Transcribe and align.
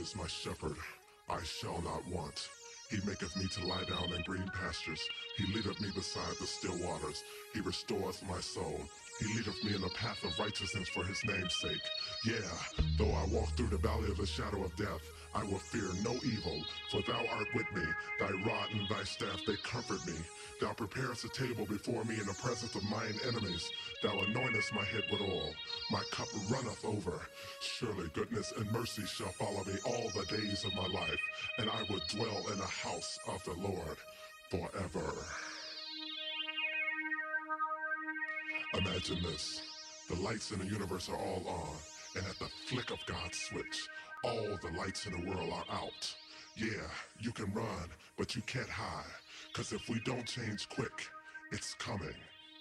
Is 0.00 0.14
my 0.14 0.28
shepherd, 0.28 0.76
I 1.28 1.42
shall 1.42 1.82
not 1.82 2.06
want. 2.06 2.48
He 2.88 2.98
maketh 3.04 3.36
me 3.36 3.48
to 3.48 3.66
lie 3.66 3.82
down 3.84 4.12
in 4.12 4.22
green 4.22 4.48
pastures. 4.54 5.00
He 5.36 5.52
leadeth 5.52 5.80
me 5.80 5.88
beside 5.92 6.36
the 6.40 6.46
still 6.46 6.78
waters. 6.86 7.24
He 7.52 7.60
restoreth 7.60 8.22
my 8.28 8.40
soul. 8.40 8.80
He 9.18 9.26
leadeth 9.36 9.62
me 9.64 9.74
in 9.74 9.80
the 9.80 9.90
path 9.90 10.22
of 10.22 10.38
righteousness 10.38 10.88
for 10.88 11.04
his 11.04 11.20
name's 11.26 11.54
sake. 11.60 11.82
Yeah, 12.24 12.48
though 12.96 13.10
I 13.10 13.26
walk 13.26 13.50
through 13.56 13.68
the 13.68 13.78
valley 13.78 14.08
of 14.10 14.18
the 14.18 14.26
shadow 14.26 14.62
of 14.64 14.76
death, 14.76 15.02
I 15.34 15.44
will 15.44 15.58
fear 15.58 15.88
no 16.02 16.14
evil, 16.24 16.62
for 16.90 17.02
thou 17.02 17.24
art 17.30 17.48
with 17.54 17.66
me. 17.74 17.84
Thy 18.18 18.30
rod 18.30 18.68
and 18.72 18.88
thy 18.88 19.04
staff, 19.04 19.40
they 19.46 19.56
comfort 19.62 20.04
me. 20.06 20.14
Thou 20.60 20.72
preparest 20.72 21.24
a 21.24 21.28
table 21.28 21.66
before 21.66 22.04
me 22.04 22.14
in 22.18 22.26
the 22.26 22.38
presence 22.42 22.74
of 22.74 22.82
mine 22.90 23.14
enemies. 23.26 23.70
Thou 24.02 24.10
anointest 24.10 24.74
my 24.74 24.84
head 24.84 25.04
with 25.12 25.20
oil. 25.20 25.52
My 25.90 26.02
cup 26.10 26.28
runneth 26.50 26.84
over. 26.84 27.20
Surely 27.60 28.08
goodness 28.14 28.52
and 28.56 28.70
mercy 28.72 29.06
shall 29.06 29.32
follow 29.32 29.64
me 29.64 29.74
all 29.86 30.10
the 30.14 30.26
days 30.26 30.64
of 30.64 30.74
my 30.74 30.86
life, 30.86 31.20
and 31.58 31.70
I 31.70 31.82
will 31.90 32.00
dwell 32.08 32.48
in 32.52 32.58
the 32.58 32.64
house 32.64 33.18
of 33.28 33.42
the 33.44 33.54
Lord 33.60 33.96
forever. 34.50 35.12
Imagine 38.74 39.22
this. 39.22 39.62
The 40.08 40.16
lights 40.22 40.52
in 40.52 40.58
the 40.58 40.66
universe 40.66 41.08
are 41.08 41.16
all 41.16 41.42
on, 41.46 41.76
and 42.16 42.26
at 42.26 42.38
the 42.38 42.48
flick 42.66 42.90
of 42.90 42.98
God's 43.06 43.38
switch, 43.38 43.88
all 44.24 44.58
the 44.62 44.76
lights 44.76 45.06
in 45.06 45.12
the 45.12 45.30
world 45.30 45.52
are 45.52 45.76
out. 45.76 46.14
Yeah, 46.56 46.88
you 47.20 47.30
can 47.32 47.52
run, 47.52 47.88
but 48.16 48.34
you 48.34 48.42
can't 48.42 48.68
hide. 48.68 49.04
Cause 49.52 49.72
if 49.72 49.88
we 49.88 50.00
don't 50.04 50.26
change 50.26 50.68
quick, 50.68 51.08
it's 51.52 51.74
coming. 51.74 52.14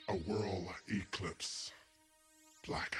A 0.10 0.16
world 0.30 0.68
eclipse. 0.88 1.72
Blackout. 2.66 3.00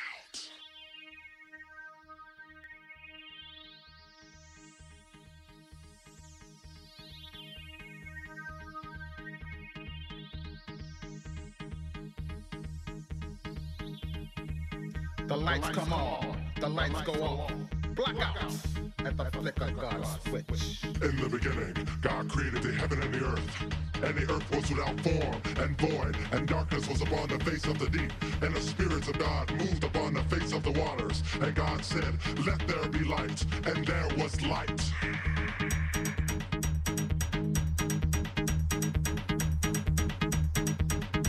The 15.28 15.36
lights 15.36 15.70
come 15.70 15.94
on, 15.94 16.52
the 16.60 16.70
lights 16.70 17.02
go 17.02 17.14
off. 17.14 17.77
Blackout 17.98 18.54
at 19.00 19.18
the 19.18 19.26
flick 19.32 19.60
of 19.60 19.76
God's 19.76 20.22
switch. 20.22 20.84
In 21.02 21.18
the 21.18 21.30
beginning, 21.32 21.74
God 22.00 22.30
created 22.30 22.62
the 22.62 22.72
heaven 22.74 23.02
and 23.02 23.12
the 23.12 23.26
earth. 23.26 23.74
And 24.04 24.16
the 24.16 24.32
earth 24.32 24.56
was 24.56 24.70
without 24.70 25.00
form 25.00 25.42
and 25.58 25.76
void, 25.82 26.16
and 26.32 26.48
darkness 26.48 26.88
was 26.88 27.02
upon 27.02 27.28
the 27.28 27.44
face 27.44 27.66
of 27.66 27.80
the 27.80 27.90
deep. 27.90 28.14
And 28.44 28.56
the 28.56 28.62
spirits 28.62 29.08
of 29.08 29.18
God 29.18 29.50
moved 29.58 29.84
upon 29.84 30.14
the 30.14 30.22
face 30.26 30.54
of 30.54 30.62
the 30.62 30.74
waters. 30.74 31.24
And 31.42 31.56
God 31.56 31.84
said, 31.84 32.20
Let 32.46 32.60
there 32.68 32.88
be 32.88 33.04
light. 33.04 33.44
And 33.66 33.84
there 33.84 34.08
was 34.16 34.40
light. 34.44 34.94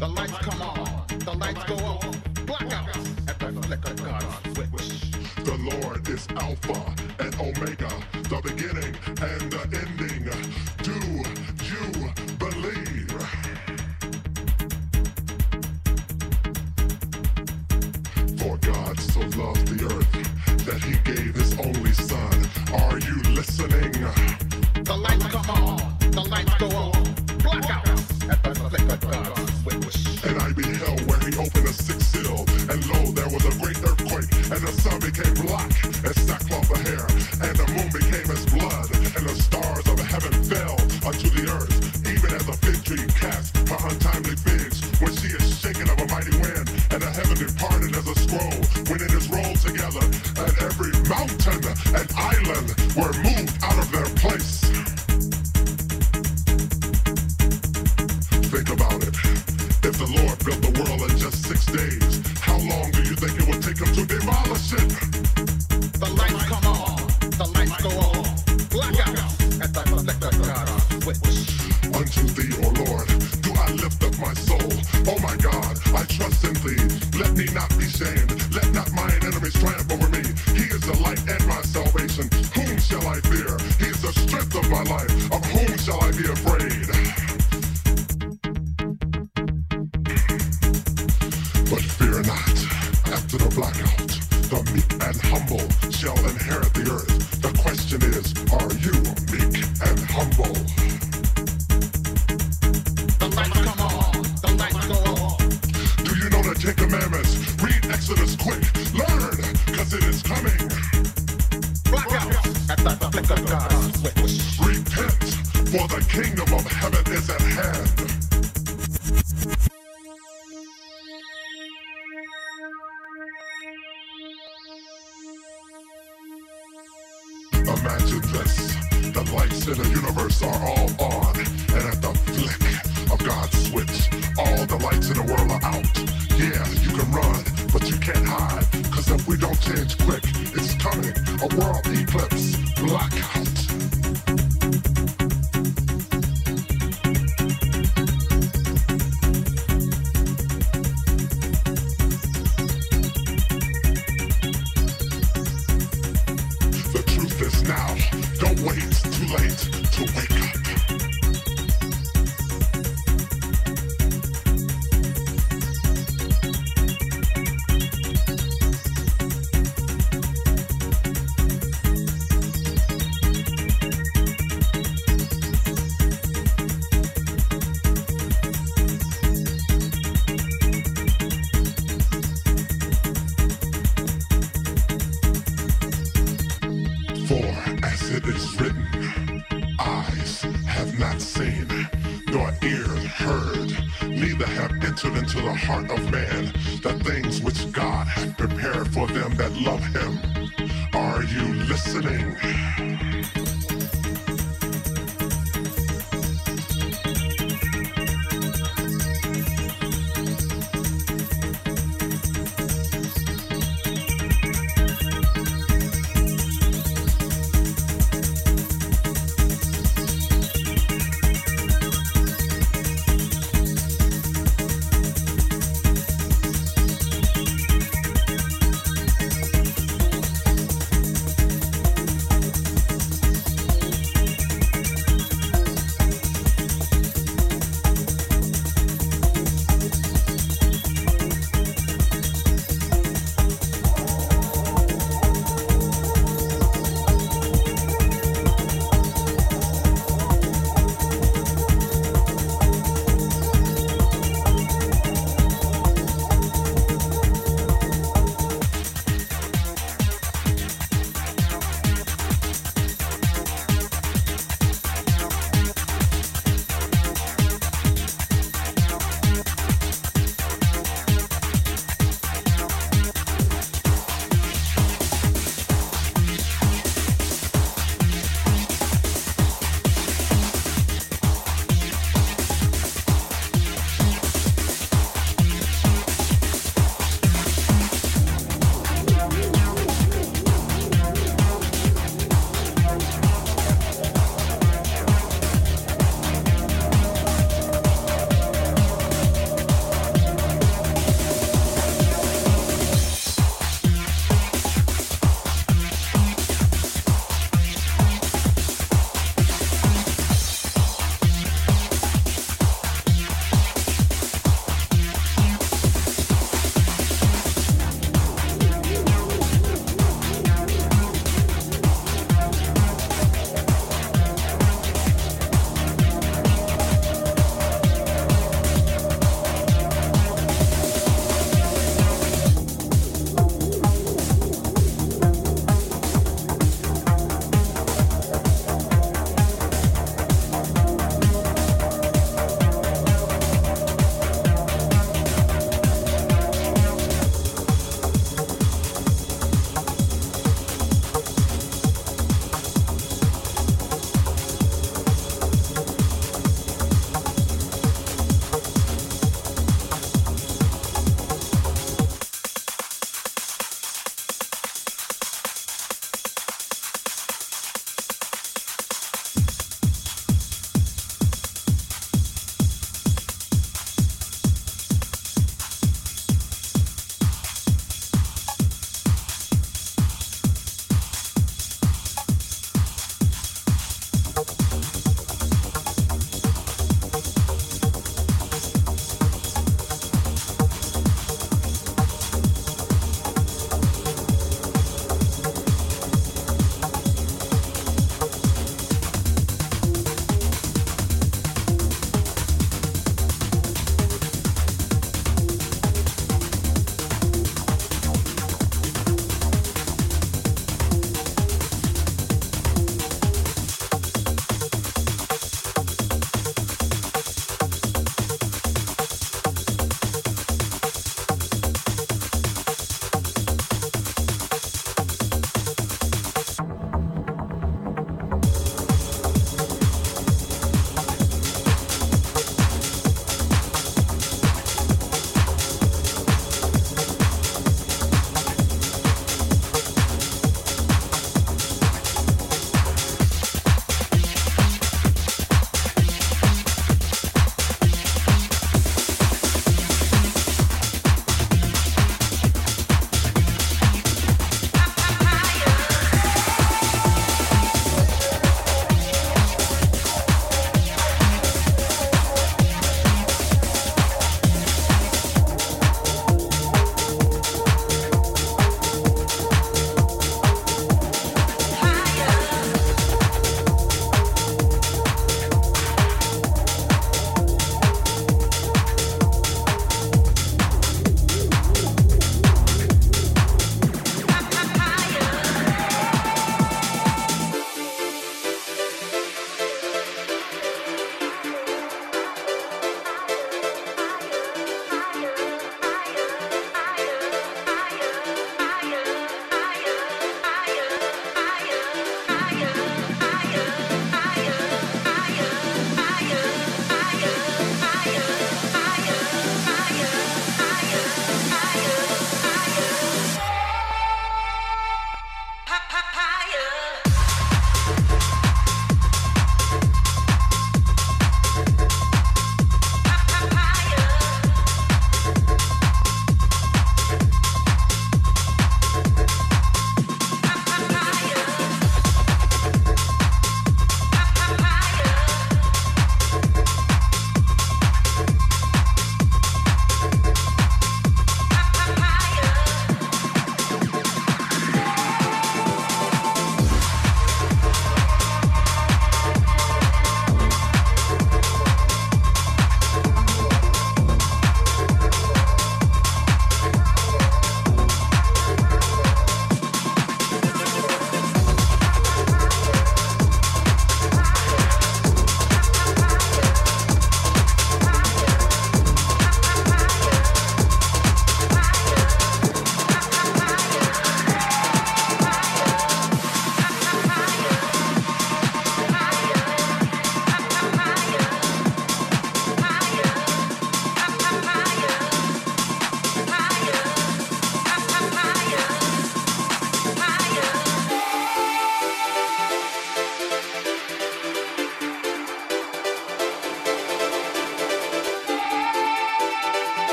The 0.00 0.08
lights 0.08 0.38
come 0.38 0.62
on, 0.62 1.06
the 1.20 1.32
lights 1.32 1.64
go 1.64 1.76
off. 1.76 2.35
Is 6.16 6.26
Alpha 6.36 6.94
and 7.18 7.34
Omega, 7.34 7.92
the 8.30 8.40
beginning 8.42 8.94
and 9.20 9.52
the 9.52 9.78
ending. 9.78 10.05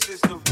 this 0.00 0.14
is 0.14 0.20
the 0.22 0.49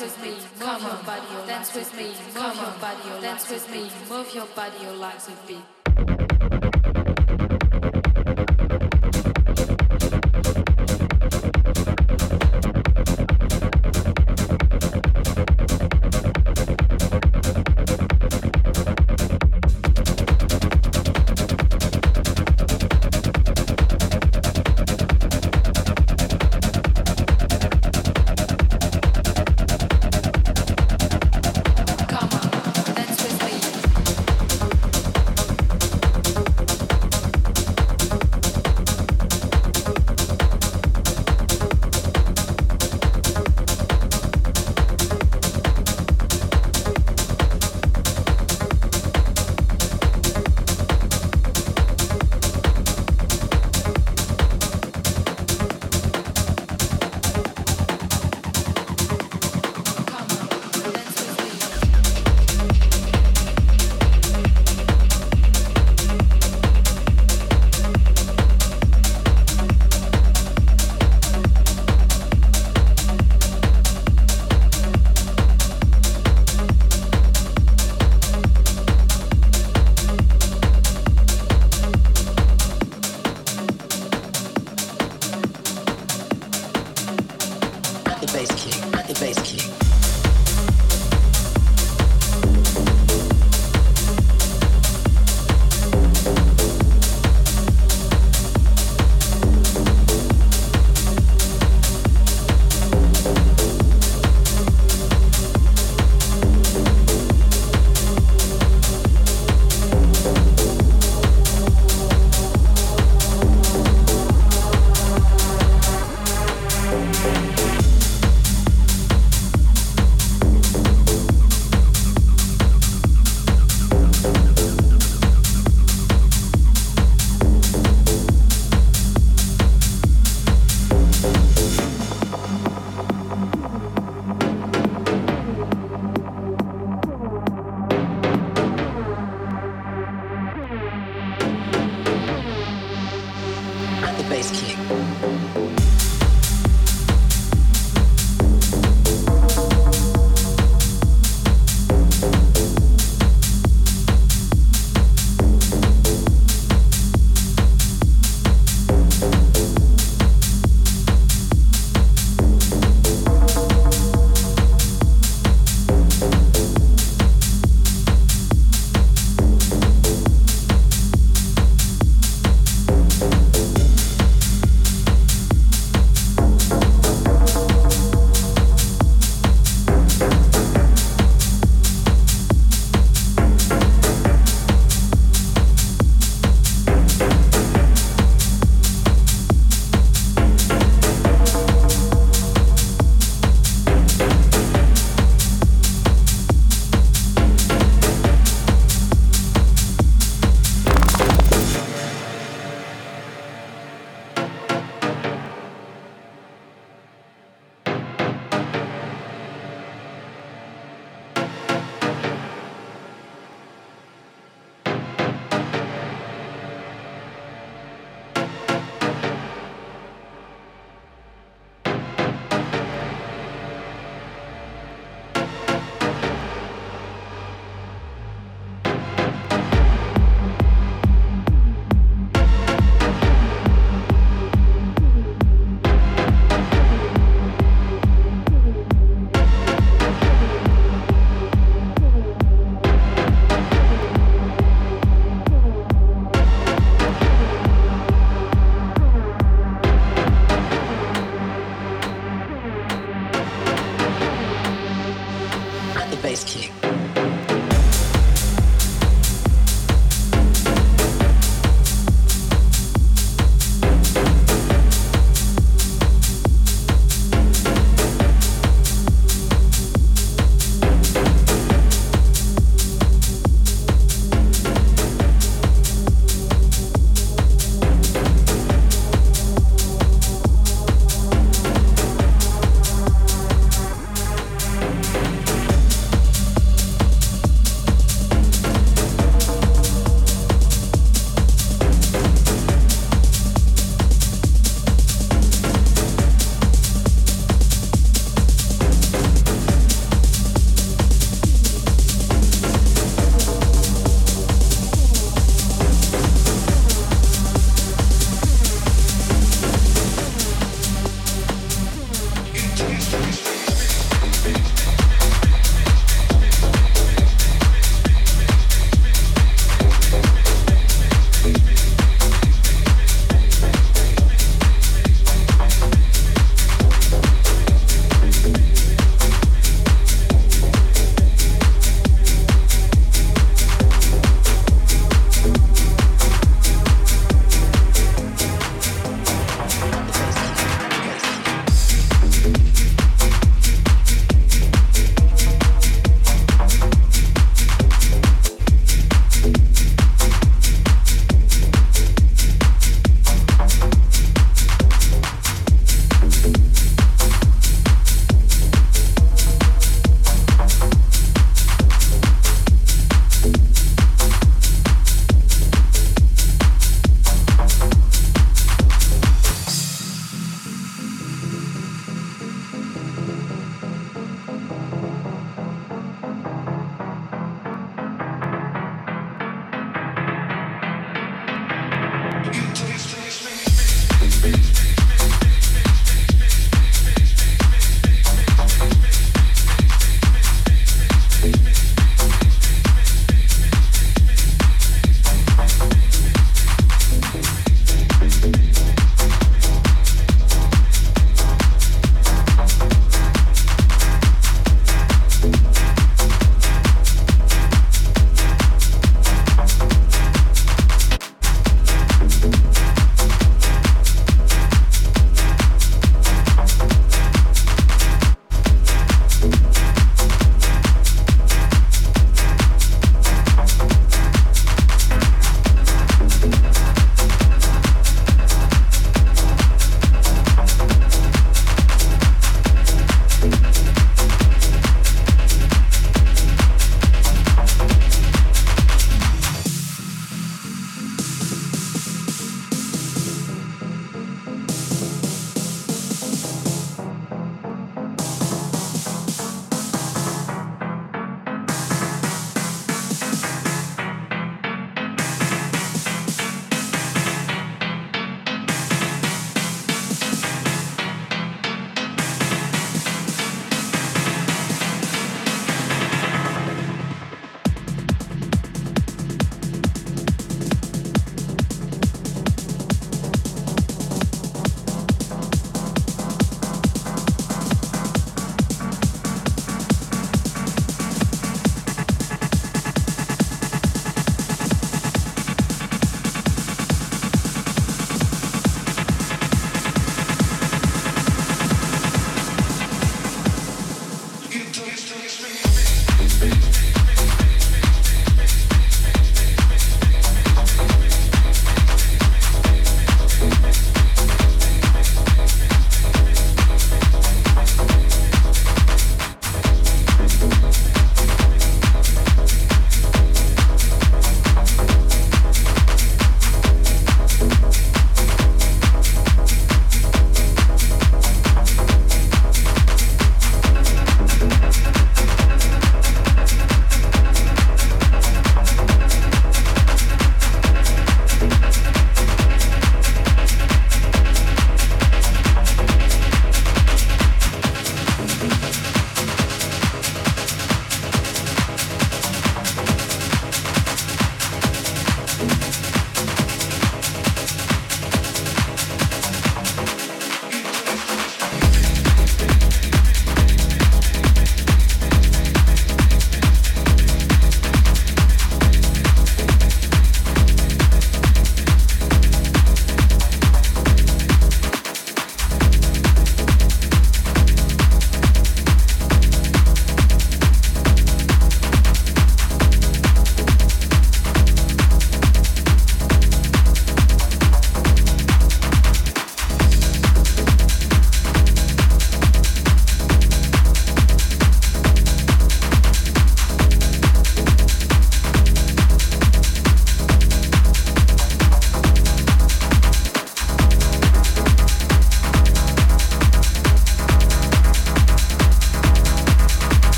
dance 0.00 0.16
with 0.16 0.24
me, 0.24 0.30
move 0.58 0.82
your 0.82 1.02
body, 1.04 1.46
dance 1.46 1.74
with 1.74 1.94
me, 1.94 2.06
move 2.34 2.56
your 2.56 2.72
body, 2.80 3.20
dance 3.20 3.50
with 3.50 3.70
me, 3.70 3.90
move 4.08 4.34
your 4.34 4.46
body, 4.46 4.82
your 4.82 4.94
legs 4.94 5.26
with 5.26 5.46
beat. 5.46 5.79